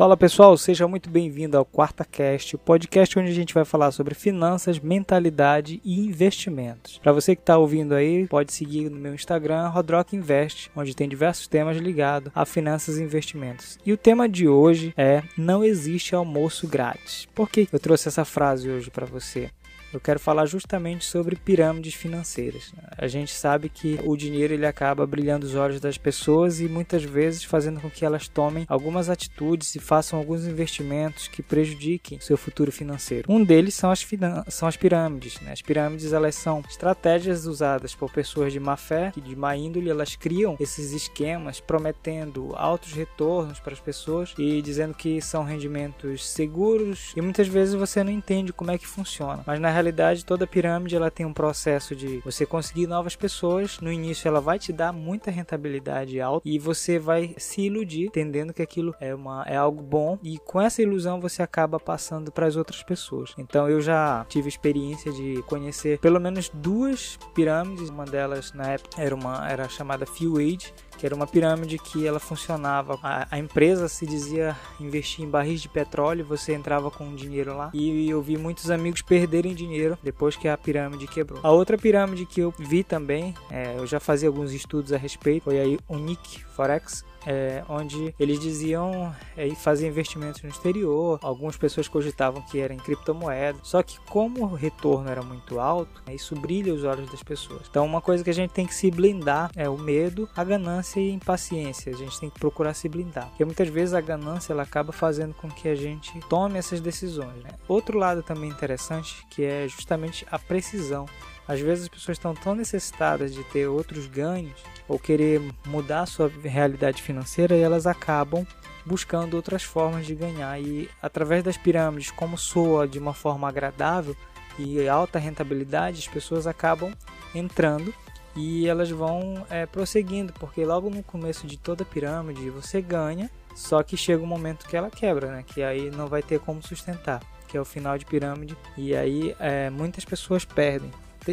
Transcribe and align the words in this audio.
Fala 0.00 0.16
pessoal, 0.16 0.56
seja 0.56 0.88
muito 0.88 1.10
bem-vindo 1.10 1.58
ao 1.58 1.64
Quarta 1.66 2.06
Cast, 2.06 2.56
o 2.56 2.58
podcast 2.58 3.18
onde 3.18 3.30
a 3.30 3.34
gente 3.34 3.52
vai 3.52 3.66
falar 3.66 3.90
sobre 3.90 4.14
finanças, 4.14 4.78
mentalidade 4.78 5.78
e 5.84 6.00
investimentos. 6.00 6.96
Para 6.96 7.12
você 7.12 7.36
que 7.36 7.42
está 7.42 7.58
ouvindo 7.58 7.94
aí, 7.94 8.26
pode 8.26 8.50
seguir 8.50 8.88
no 8.88 8.96
meu 8.96 9.14
Instagram, 9.14 9.68
Rodrock 9.68 10.16
Invest, 10.16 10.70
onde 10.74 10.96
tem 10.96 11.06
diversos 11.06 11.46
temas 11.46 11.76
ligados 11.76 12.32
a 12.34 12.46
finanças 12.46 12.96
e 12.96 13.02
investimentos. 13.02 13.78
E 13.84 13.92
o 13.92 13.96
tema 13.98 14.26
de 14.26 14.48
hoje 14.48 14.94
é 14.96 15.22
não 15.36 15.62
existe 15.62 16.14
almoço 16.14 16.66
grátis. 16.66 17.28
Por 17.34 17.50
que 17.50 17.68
eu 17.70 17.78
trouxe 17.78 18.08
essa 18.08 18.24
frase 18.24 18.70
hoje 18.70 18.90
para 18.90 19.04
você? 19.04 19.50
Eu 19.92 20.00
quero 20.00 20.20
falar 20.20 20.46
justamente 20.46 21.04
sobre 21.04 21.36
pirâmides 21.36 21.94
financeiras. 21.94 22.72
A 22.96 23.06
gente 23.06 23.32
sabe 23.32 23.68
que 23.68 23.98
o 24.04 24.16
dinheiro 24.16 24.54
ele 24.54 24.66
acaba 24.66 25.06
brilhando 25.06 25.46
os 25.46 25.54
olhos 25.54 25.80
das 25.80 25.98
pessoas 25.98 26.60
e 26.60 26.68
muitas 26.68 27.02
vezes 27.02 27.44
fazendo 27.44 27.80
com 27.80 27.90
que 27.90 28.04
elas 28.04 28.28
tomem 28.28 28.64
algumas 28.68 29.08
atitudes 29.08 29.74
e 29.74 29.80
façam 29.80 30.18
alguns 30.18 30.46
investimentos 30.46 31.28
que 31.28 31.42
prejudiquem 31.42 32.20
seu 32.20 32.36
futuro 32.36 32.70
financeiro. 32.70 33.30
Um 33.32 33.42
deles 33.42 33.74
são 33.74 33.90
as, 33.90 34.06
são 34.48 34.68
as 34.68 34.76
pirâmides. 34.76 35.40
Né? 35.40 35.52
As 35.52 35.62
pirâmides 35.62 36.12
elas 36.12 36.34
são 36.34 36.62
estratégias 36.68 37.46
usadas 37.46 37.94
por 37.94 38.12
pessoas 38.12 38.52
de 38.52 38.60
má 38.60 38.76
fé, 38.76 39.10
que 39.12 39.20
de 39.20 39.34
má 39.34 39.56
índole, 39.56 39.90
elas 39.90 40.16
criam 40.16 40.56
esses 40.60 40.92
esquemas 40.92 41.60
prometendo 41.60 42.52
altos 42.56 42.92
retornos 42.92 43.58
para 43.58 43.72
as 43.72 43.80
pessoas 43.80 44.34
e 44.38 44.62
dizendo 44.62 44.94
que 44.94 45.20
são 45.20 45.44
rendimentos 45.44 46.28
seguros 46.28 47.12
e 47.16 47.20
muitas 47.20 47.48
vezes 47.48 47.74
você 47.74 48.04
não 48.04 48.12
entende 48.12 48.52
como 48.52 48.70
é 48.70 48.78
que 48.78 48.86
funciona. 48.86 49.42
Mas 49.46 49.60
na 49.60 49.70
realidade, 49.80 50.24
toda 50.24 50.46
pirâmide 50.46 50.94
ela 50.94 51.10
tem 51.10 51.26
um 51.26 51.32
processo 51.32 51.96
de 51.96 52.18
você 52.18 52.46
conseguir 52.46 52.86
novas 52.86 53.16
pessoas. 53.16 53.80
No 53.80 53.90
início, 53.90 54.28
ela 54.28 54.40
vai 54.40 54.58
te 54.58 54.72
dar 54.72 54.92
muita 54.92 55.30
rentabilidade 55.30 56.20
alta 56.20 56.48
e 56.48 56.58
você 56.58 56.98
vai 56.98 57.34
se 57.38 57.62
iludir, 57.62 58.06
entendendo 58.06 58.52
que 58.52 58.62
aquilo 58.62 58.94
é, 59.00 59.14
uma, 59.14 59.44
é 59.46 59.56
algo 59.56 59.82
bom. 59.82 60.18
E 60.22 60.38
com 60.38 60.60
essa 60.60 60.82
ilusão, 60.82 61.20
você 61.20 61.42
acaba 61.42 61.80
passando 61.80 62.30
para 62.30 62.46
as 62.46 62.56
outras 62.56 62.82
pessoas. 62.82 63.34
Então, 63.38 63.68
eu 63.68 63.80
já 63.80 64.24
tive 64.28 64.48
experiência 64.48 65.12
de 65.12 65.42
conhecer 65.42 65.98
pelo 65.98 66.20
menos 66.20 66.50
duas 66.52 67.18
pirâmides. 67.34 67.88
Uma 67.88 68.04
delas, 68.04 68.52
na 68.52 68.72
época, 68.72 69.00
era, 69.00 69.14
uma, 69.14 69.50
era 69.50 69.68
chamada 69.68 70.06
Fuel 70.06 70.36
Age 70.36 70.72
que 71.00 71.06
era 71.06 71.14
uma 71.14 71.26
pirâmide 71.26 71.78
que 71.78 72.06
ela 72.06 72.20
funcionava. 72.20 72.98
A, 73.02 73.26
a, 73.30 73.38
empresa 73.38 73.88
se 73.88 74.04
dizia 74.04 74.54
investir 74.78 75.24
em 75.24 75.28
barris 75.28 75.62
de 75.62 75.68
petróleo, 75.68 76.26
você 76.26 76.52
entrava 76.52 76.90
com 76.90 77.14
dinheiro 77.14 77.56
lá. 77.56 77.70
E 77.72 78.08
eu 78.10 78.20
vi 78.20 78.36
muitos 78.36 78.70
amigos 78.70 79.00
perderem 79.00 79.54
dinheiro 79.54 79.98
depois 80.02 80.36
que 80.36 80.46
a 80.46 80.58
pirâmide 80.58 81.06
quebrou. 81.06 81.40
A 81.42 81.50
outra 81.50 81.78
pirâmide 81.78 82.26
que 82.26 82.40
eu 82.40 82.52
vi 82.58 82.84
também, 82.84 83.34
é, 83.50 83.76
eu 83.78 83.86
já 83.86 83.98
fazia 83.98 84.28
alguns 84.28 84.52
estudos 84.52 84.92
a 84.92 84.98
respeito, 84.98 85.44
foi 85.44 85.58
a 85.58 85.78
Unique 85.88 86.44
Forex, 86.44 87.02
é, 87.26 87.62
onde 87.68 88.14
eles 88.18 88.38
diziam 88.40 89.14
é, 89.36 89.48
fazer 89.54 89.88
investimentos 89.88 90.42
no 90.42 90.48
exterior. 90.48 91.18
Algumas 91.22 91.56
pessoas 91.56 91.88
cogitavam 91.88 92.42
que 92.42 92.58
era 92.58 92.72
em 92.72 92.78
criptomoeda. 92.78 93.58
Só 93.62 93.82
que 93.82 93.98
como 94.08 94.44
o 94.44 94.54
retorno 94.54 95.10
era 95.10 95.22
muito 95.22 95.60
alto, 95.60 96.02
né, 96.06 96.14
isso 96.14 96.34
brilha 96.34 96.72
os 96.72 96.84
olhos 96.84 97.10
das 97.10 97.22
pessoas. 97.22 97.62
Então 97.68 97.84
uma 97.84 98.00
coisa 98.00 98.24
que 98.24 98.30
a 98.30 98.34
gente 98.34 98.50
tem 98.50 98.66
que 98.66 98.74
se 98.74 98.90
blindar 98.90 99.50
é 99.56 99.68
o 99.68 99.78
medo, 99.78 100.28
a 100.36 100.44
ganância 100.44 101.00
e 101.00 101.10
a 101.10 101.14
impaciência. 101.14 101.92
A 101.92 101.96
gente 101.96 102.18
tem 102.18 102.30
que 102.30 102.38
procurar 102.38 102.74
se 102.74 102.88
blindar. 102.88 103.28
Porque 103.28 103.44
muitas 103.44 103.68
vezes 103.68 103.94
a 103.94 104.00
ganância 104.00 104.52
ela 104.52 104.62
acaba 104.62 104.92
fazendo 104.92 105.34
com 105.34 105.48
que 105.48 105.68
a 105.68 105.74
gente 105.74 106.18
tome 106.28 106.58
essas 106.58 106.80
decisões. 106.80 107.42
Né? 107.42 107.50
Outro 107.68 107.98
lado 107.98 108.22
também 108.22 108.50
interessante 108.50 109.26
que 109.30 109.44
é 109.44 109.66
justamente 109.68 110.26
a 110.30 110.38
precisão. 110.38 111.06
Às 111.46 111.60
vezes 111.60 111.84
as 111.84 111.88
pessoas 111.88 112.16
estão 112.16 112.34
tão 112.34 112.54
necessitadas 112.54 113.34
de 113.34 113.42
ter 113.44 113.66
outros 113.66 114.06
ganhos 114.06 114.62
ou 114.88 114.98
querer 114.98 115.40
mudar 115.66 116.02
a 116.02 116.06
sua 116.06 116.30
realidade 116.42 117.02
financeira 117.02 117.56
e 117.56 117.60
elas 117.60 117.86
acabam 117.86 118.46
buscando 118.84 119.34
outras 119.34 119.62
formas 119.62 120.06
de 120.06 120.14
ganhar. 120.14 120.60
E 120.60 120.88
através 121.02 121.42
das 121.42 121.56
pirâmides, 121.56 122.10
como 122.10 122.38
soa 122.38 122.86
de 122.86 122.98
uma 122.98 123.14
forma 123.14 123.48
agradável 123.48 124.16
e 124.58 124.88
alta 124.88 125.18
rentabilidade, 125.18 125.98
as 125.98 126.08
pessoas 126.08 126.46
acabam 126.46 126.92
entrando 127.34 127.94
e 128.36 128.68
elas 128.68 128.90
vão 128.90 129.44
é, 129.50 129.66
prosseguindo, 129.66 130.32
porque 130.34 130.64
logo 130.64 130.88
no 130.90 131.02
começo 131.02 131.46
de 131.46 131.56
toda 131.56 131.84
pirâmide 131.84 132.50
você 132.50 132.80
ganha, 132.80 133.30
só 133.54 133.82
que 133.82 133.96
chega 133.96 134.22
um 134.22 134.26
momento 134.26 134.66
que 134.66 134.76
ela 134.76 134.90
quebra, 134.90 135.32
né? 135.32 135.44
que 135.46 135.62
aí 135.62 135.90
não 135.90 136.06
vai 136.06 136.22
ter 136.22 136.38
como 136.40 136.62
sustentar, 136.62 137.20
que 137.48 137.56
é 137.56 137.60
o 137.60 137.64
final 137.64 137.98
de 137.98 138.04
pirâmide, 138.04 138.56
e 138.76 138.94
aí 138.94 139.34
é, 139.38 139.68
muitas 139.70 140.04
pessoas 140.04 140.44
perdem 140.44 140.90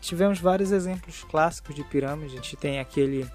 tivemos 0.00 0.38
vários 0.38 0.72
exemplos 0.72 1.24
clássicos 1.24 1.74
de 1.74 1.84
pirâmide. 1.84 2.34
A 2.34 2.36
gente 2.36 2.56
tem 2.56 2.80
aquele 2.80 3.28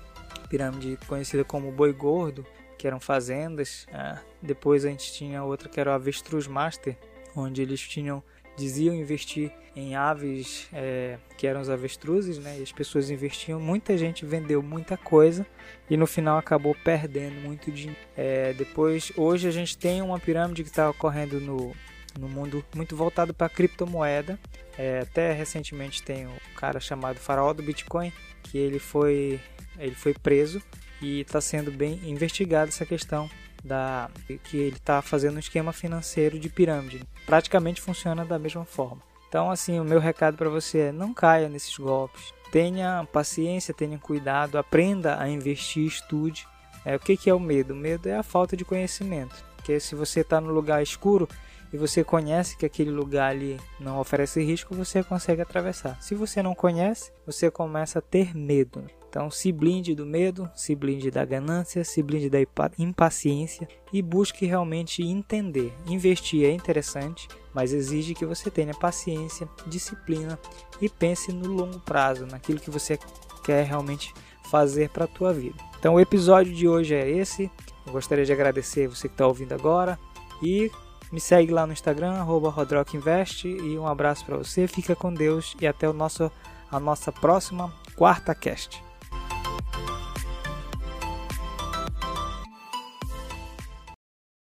pirâmide 0.49 0.97
conhecida 1.07 1.43
como 1.43 1.71
boi 1.71 1.93
gordo, 1.93 2.45
que 2.77 2.87
eram 2.87 2.99
fazendas. 2.99 3.87
É. 3.91 4.17
Depois 4.41 4.85
a 4.85 4.89
gente 4.89 5.13
tinha 5.13 5.43
outra 5.43 5.69
que 5.69 5.79
era 5.79 5.91
o 5.91 5.93
avestruz 5.93 6.47
master, 6.47 6.97
onde 7.35 7.61
eles 7.61 7.81
tinham 7.81 8.23
diziam 8.55 8.93
investir 8.93 9.51
em 9.75 9.95
aves 9.95 10.67
é, 10.71 11.17
que 11.37 11.47
eram 11.47 11.61
os 11.61 11.69
avestruzes, 11.69 12.37
né? 12.37 12.59
E 12.59 12.61
as 12.61 12.71
pessoas 12.71 13.09
investiam, 13.09 13.59
muita 13.59 13.97
gente 13.97 14.25
vendeu 14.25 14.61
muita 14.61 14.95
coisa 14.95 15.45
e 15.89 15.97
no 15.97 16.05
final 16.05 16.37
acabou 16.37 16.75
perdendo 16.83 17.41
muito 17.41 17.71
dinheiro. 17.71 17.99
É, 18.15 18.53
depois, 18.53 19.11
hoje 19.17 19.47
a 19.47 19.51
gente 19.51 19.77
tem 19.77 20.01
uma 20.01 20.19
pirâmide 20.19 20.63
que 20.63 20.69
está 20.69 20.89
ocorrendo 20.89 21.39
no 21.39 21.73
no 22.19 22.27
mundo 22.27 22.63
muito 22.75 22.95
voltado 22.95 23.33
para 23.33 23.49
criptomoeda. 23.49 24.39
É, 24.77 24.99
até 24.99 25.31
recentemente 25.31 26.01
tem 26.01 26.27
um 26.27 26.37
cara 26.55 26.79
chamado 26.79 27.19
Faraó 27.19 27.53
do 27.53 27.61
Bitcoin 27.61 28.11
que 28.41 28.57
ele 28.57 28.79
foi 28.79 29.39
ele 29.77 29.95
foi 29.95 30.13
preso 30.13 30.61
e 31.01 31.21
está 31.21 31.41
sendo 31.41 31.71
bem 31.71 31.99
investigado 32.03 32.69
essa 32.69 32.85
questão 32.85 33.29
da 33.63 34.09
que 34.43 34.57
ele 34.57 34.75
está 34.75 35.01
fazendo 35.01 35.37
um 35.37 35.39
esquema 35.39 35.71
financeiro 35.71 36.37
de 36.37 36.49
pirâmide. 36.49 37.01
Praticamente 37.25 37.81
funciona 37.81 38.25
da 38.25 38.37
mesma 38.37 38.65
forma. 38.65 39.01
Então, 39.29 39.49
assim, 39.49 39.79
o 39.79 39.83
meu 39.83 39.99
recado 39.99 40.37
para 40.37 40.49
você 40.49 40.79
é 40.79 40.91
não 40.91 41.13
caia 41.13 41.49
nesses 41.49 41.75
golpes. 41.77 42.33
Tenha 42.51 43.07
paciência, 43.11 43.73
tenha 43.73 43.97
cuidado, 43.97 44.59
aprenda 44.59 45.19
a 45.19 45.27
investir, 45.27 45.87
estude. 45.87 46.45
É, 46.85 46.95
o 46.95 46.99
que, 46.99 47.17
que 47.17 47.29
é 47.29 47.33
o 47.33 47.39
medo? 47.39 47.73
O 47.73 47.77
medo 47.77 48.07
é 48.07 48.15
a 48.15 48.21
falta 48.21 48.55
de 48.55 48.63
conhecimento. 48.63 49.43
Porque 49.63 49.79
se 49.79 49.95
você 49.95 50.19
está 50.19 50.41
no 50.41 50.51
lugar 50.51 50.83
escuro, 50.83 51.25
e 51.71 51.77
você 51.77 52.03
conhece 52.03 52.57
que 52.57 52.65
aquele 52.65 52.91
lugar 52.91 53.31
ali 53.31 53.57
não 53.79 53.97
oferece 53.97 54.43
risco, 54.43 54.75
você 54.75 55.01
consegue 55.01 55.41
atravessar. 55.41 55.99
Se 56.01 56.13
você 56.13 56.43
não 56.43 56.53
conhece, 56.53 57.11
você 57.25 57.49
começa 57.49 57.97
a 57.97 58.01
ter 58.01 58.35
medo. 58.35 58.85
Então, 59.09 59.31
se 59.31 59.51
blinde 59.51 59.95
do 59.95 60.05
medo, 60.05 60.51
se 60.53 60.75
blinde 60.75 61.09
da 61.09 61.23
ganância, 61.23 61.83
se 61.83 62.03
blinde 62.03 62.29
da 62.29 62.37
impaciência 62.77 63.67
e 63.91 64.01
busque 64.01 64.45
realmente 64.45 65.01
entender. 65.01 65.73
Investir 65.87 66.45
é 66.45 66.51
interessante, 66.51 67.27
mas 67.53 67.73
exige 67.73 68.13
que 68.13 68.25
você 68.25 68.51
tenha 68.51 68.73
paciência, 68.75 69.47
disciplina 69.65 70.37
e 70.81 70.89
pense 70.89 71.31
no 71.31 71.47
longo 71.47 71.79
prazo, 71.79 72.27
naquilo 72.27 72.59
que 72.59 72.69
você 72.69 72.99
quer 73.43 73.63
realmente 73.63 74.13
fazer 74.51 74.89
para 74.89 75.05
a 75.05 75.07
tua 75.07 75.33
vida. 75.33 75.57
Então, 75.79 75.95
o 75.95 75.99
episódio 75.99 76.53
de 76.53 76.67
hoje 76.67 76.93
é 76.93 77.09
esse. 77.09 77.49
Gostaria 77.93 78.25
de 78.25 78.33
agradecer 78.33 78.87
você 78.87 79.07
que 79.07 79.13
está 79.13 79.27
ouvindo 79.27 79.53
agora 79.53 79.99
e 80.41 80.71
me 81.11 81.19
segue 81.19 81.51
lá 81.51 81.67
no 81.67 81.73
Instagram, 81.73 82.23
RodrockInvest 82.23 83.45
e 83.45 83.77
um 83.77 83.87
abraço 83.87 84.25
para 84.25 84.35
você, 84.35 84.67
fica 84.67 84.95
com 84.95 85.13
Deus 85.13 85.55
e 85.61 85.67
até 85.67 85.87
o 85.87 85.93
nosso, 85.93 86.31
a 86.71 86.79
nossa 86.79 87.11
próxima 87.11 87.71
quarta 87.95 88.33
cast. 88.33 88.83